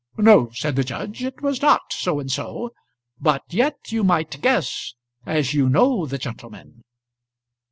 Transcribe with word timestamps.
"No," 0.17 0.49
said 0.49 0.75
the 0.75 0.83
judge, 0.83 1.23
"it 1.23 1.43
was 1.43 1.61
not 1.61 1.93
So 1.93 2.19
and 2.19 2.31
so; 2.31 2.71
but 3.19 3.43
yet 3.53 3.77
you 3.91 4.03
might 4.03 4.41
guess, 4.41 4.95
as 5.27 5.53
you 5.53 5.69
know 5.69 6.07
the 6.07 6.17
gentleman." 6.17 6.83